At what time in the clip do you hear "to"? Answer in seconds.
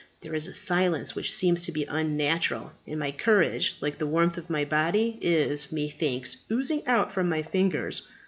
1.65-1.71